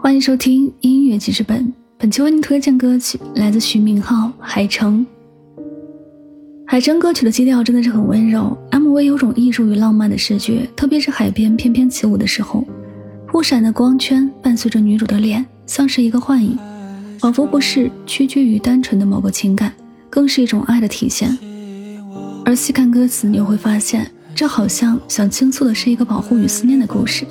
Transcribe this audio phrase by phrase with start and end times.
[0.00, 1.72] 欢迎收听音乐记事本。
[1.98, 5.04] 本期为您推荐歌曲来自徐明浩《海城》。
[6.64, 12.64] 海城歌曲的基调真的是很温柔，MV 有种艺术与浪漫的视觉，特别是海边翩翩起舞的时候，
[13.32, 16.56] 忽闪的光圈伴随着女主的脸，像是一个幻影，
[17.18, 19.72] 仿佛不是屈居于单纯的某个情感，
[20.08, 21.36] 更是一种爱的体现。
[22.44, 27.26] 而细看歌词，你又会发现，这好像想倾诉的是一个保护与思念的故事。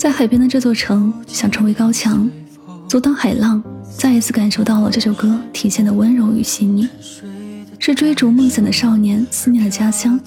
[0.00, 2.26] 在海边的这座城，想成为高墙，
[2.88, 3.62] 阻挡海浪，
[3.98, 6.88] 再一次感受到了这首歌体现的温柔与细腻。
[7.78, 10.18] 是追逐梦想的少年思念的家乡，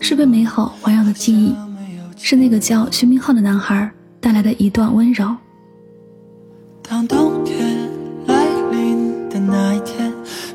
[0.00, 1.52] 是被美好环绕的记忆，
[2.16, 3.90] 是那个叫徐明浩的男孩
[4.20, 5.34] 带来的一段温柔。
[6.88, 7.76] 当冬天
[8.28, 10.12] 来临的那一天，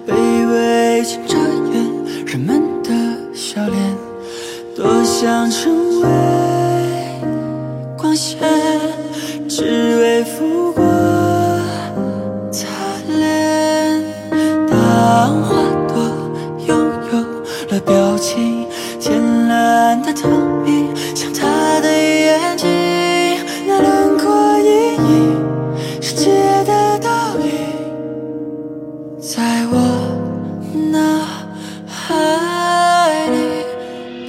[0.08, 0.14] 卑
[0.48, 1.38] 微着
[1.74, 2.90] 眼人们的
[3.34, 3.98] 笑脸，
[4.74, 5.91] 多想成
[15.32, 15.56] 当花
[15.88, 15.96] 朵
[16.68, 16.78] 拥
[17.10, 17.18] 有
[17.70, 18.68] 了表情，
[19.00, 20.28] 天蓝的透
[20.66, 22.68] 明，像他的眼睛，
[23.66, 25.40] 那轮廓隐隐，
[26.02, 26.34] 世界
[26.66, 27.50] 的倒影，
[29.22, 29.78] 在我
[30.92, 31.00] 脑
[31.88, 33.64] 海里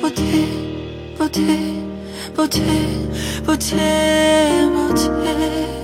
[0.01, 0.47] 不停
[1.19, 1.83] 不停
[2.33, 2.63] 不停。
[3.45, 3.77] 不停，
[4.73, 5.82] 不停。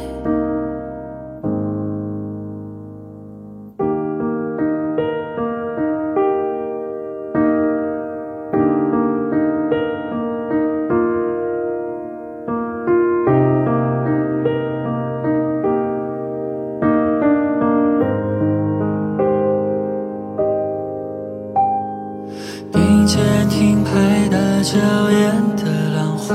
[25.56, 26.34] 的浪花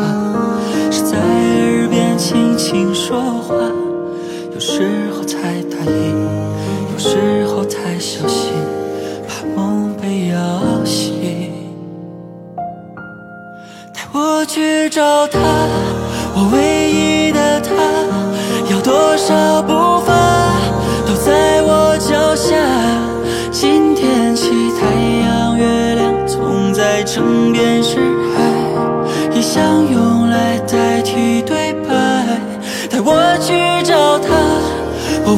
[0.91, 2.03] 是在耳边。
[2.15, 3.53] 轻轻说话，
[4.53, 6.13] 有时候太大意，
[6.93, 8.53] 有时候太小心，
[9.27, 11.51] 怕梦被摇醒。
[13.93, 15.39] 带我去找他，
[16.33, 17.73] 我唯一的他，
[18.71, 19.73] 要多少不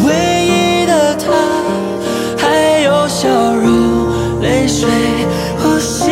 [0.06, 0.14] 唯
[0.46, 1.26] 一的他，
[2.38, 4.90] 还有笑容、泪水、
[5.58, 6.10] 呼吸，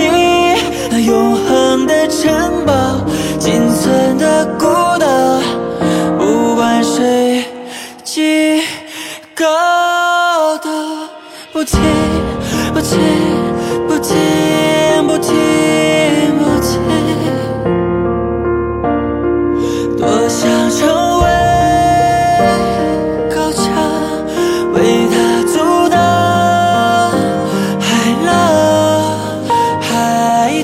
[0.90, 2.74] 那永恒的城堡，
[3.40, 4.66] 仅存的孤
[5.00, 5.08] 岛，
[6.18, 7.46] 不管谁
[8.04, 8.62] 几
[9.36, 10.70] 高都
[11.52, 11.80] 不停，
[12.74, 13.00] 不停，
[13.88, 15.34] 不停，不停，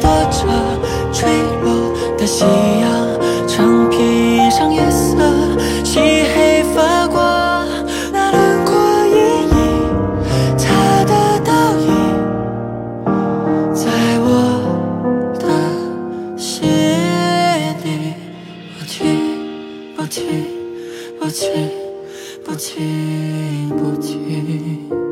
[0.01, 0.45] 躲着
[1.11, 1.27] 坠
[1.63, 2.87] 落的夕阳
[3.47, 5.17] 长披上夜色，
[5.83, 7.67] 漆黑发光，
[8.11, 8.73] 那轮廓
[9.07, 9.15] 隐
[9.49, 9.53] 隐，
[10.57, 11.87] 他的倒影，
[13.73, 13.85] 在
[14.21, 14.27] 我
[15.39, 15.43] 的
[16.37, 16.67] 心
[17.83, 18.13] 底，
[18.77, 18.97] 不停，
[19.95, 20.45] 不停，
[21.19, 21.69] 不停，
[22.43, 25.08] 不停，不停。